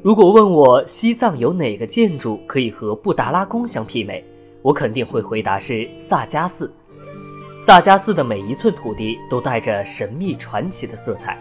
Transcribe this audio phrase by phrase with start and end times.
[0.00, 4.24] 如果问我西藏有哪个建筑可以和布达拉宫相媲美，
[4.62, 6.72] 我肯定会回答是萨迦寺。
[7.66, 11.36] 萨迦寺的每一寸土地都带着神秘传奇的色彩，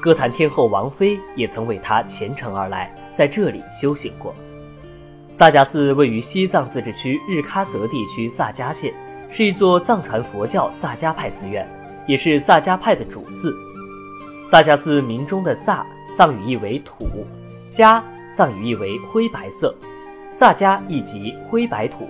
[0.00, 4.32] 歌坛天后王菲也曾为它虔诚而来，在这里修行过。
[5.32, 8.94] 萨迦寺位于西藏自治区日喀则地区萨迦县，
[9.28, 11.66] 是一座藏传佛教萨迦派寺院，
[12.06, 13.52] 也是萨迦派的主寺。
[14.46, 15.84] 萨迦寺名中的“萨”
[16.16, 17.08] 藏语意为土
[17.70, 18.00] ，“迦”
[18.34, 19.74] 藏语意为灰白色，
[20.32, 22.08] 萨迦意即灰白土。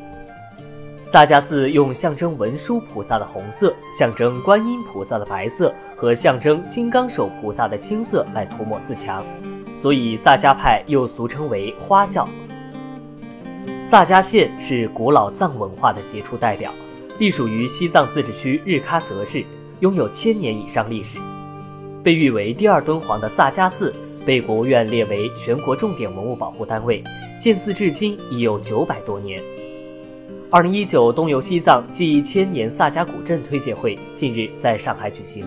[1.11, 9.25] 萨迦寺用象征文殊菩萨的红色、象征观音菩萨的白色和象征金刚手菩萨的青色来涂抹寺墙，
[9.79, 12.29] 所以萨迦派又俗称为花教。
[13.83, 16.71] 萨迦县是古老藏文化的杰出代表，
[17.19, 19.43] 隶属于西藏自治区日喀则市，
[19.81, 21.19] 拥有千年以上历史。
[22.05, 23.95] 被誉为第二敦煌的萨迦寺，
[24.29, 27.03] 被国务院列为全国重点文物保护单位，
[27.41, 29.41] 建寺至今已有九百多年。
[30.51, 35.47] 二零一九东游西藏暨千年萨迦古镇推介会近日在上海举行。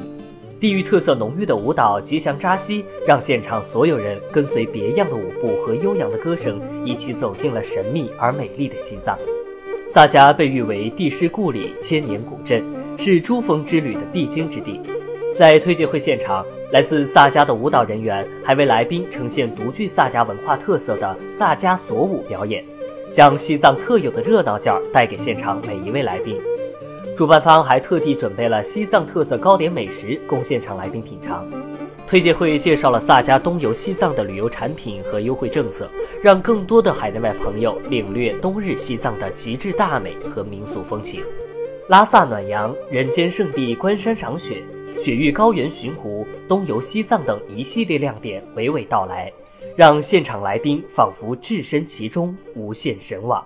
[0.59, 9.15] 地域特色浓郁的舞蹈吉祥扎西，让现场所有人跟随别样的舞步和悠扬的歌声，一起走进了神秘而美丽的西藏。
[9.87, 12.63] 萨迦被誉为地势故里、千年古镇，
[12.97, 14.79] 是珠峰之旅的必经之地。
[15.41, 22.63] 在推介会现场，来自萨迦的舞蹈人员还为来宾呈现独具萨迦文化特色的萨迦索舞表演，
[23.11, 26.39] 将西藏特有的热闹劲儿带给现场每一位来宾。
[27.17, 31.49] 主办方还特地准备了西藏特色糕点美食供现场来宾品尝。
[32.07, 35.89] 推介会介绍了萨迦东游西藏的旅游产品和优惠政策，
[36.21, 41.23] 让更多的海内外朋友领略冬日西藏的极致大美和民俗风情。
[41.87, 44.63] 拉萨暖阳、人间圣地观山赏雪、
[45.03, 49.33] 雪域高原巡湖、东游西藏等一系列亮点娓娓道来，
[49.75, 53.43] 让现场来宾仿佛置身其中，无限神往。